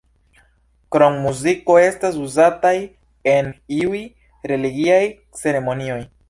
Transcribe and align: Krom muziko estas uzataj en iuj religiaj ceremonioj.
Krom 0.95 1.17
muziko 1.25 1.75
estas 1.81 2.17
uzataj 2.29 2.73
en 3.35 3.53
iuj 3.81 4.03
religiaj 4.55 5.03
ceremonioj. 5.45 6.01